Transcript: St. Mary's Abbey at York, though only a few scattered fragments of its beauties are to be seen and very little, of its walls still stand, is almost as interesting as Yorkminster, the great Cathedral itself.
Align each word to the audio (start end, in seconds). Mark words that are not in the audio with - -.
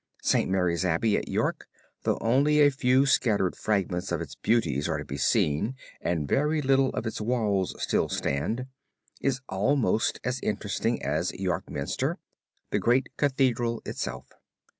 St. 0.23 0.49
Mary's 0.49 0.83
Abbey 0.83 1.15
at 1.15 1.27
York, 1.27 1.67
though 2.05 2.17
only 2.21 2.59
a 2.59 2.71
few 2.71 3.05
scattered 3.05 3.55
fragments 3.55 4.11
of 4.11 4.19
its 4.19 4.33
beauties 4.33 4.89
are 4.89 4.97
to 4.97 5.05
be 5.05 5.15
seen 5.15 5.75
and 6.01 6.27
very 6.27 6.59
little, 6.59 6.89
of 6.95 7.05
its 7.05 7.21
walls 7.21 7.75
still 7.77 8.09
stand, 8.09 8.65
is 9.19 9.41
almost 9.47 10.19
as 10.23 10.39
interesting 10.39 11.03
as 11.03 11.31
Yorkminster, 11.33 12.17
the 12.71 12.79
great 12.79 13.09
Cathedral 13.17 13.79
itself. 13.85 14.31